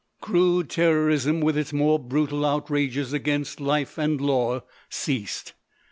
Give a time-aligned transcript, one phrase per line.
[0.19, 5.53] Crude terrorism with its more brutal outrages against life and law ceased.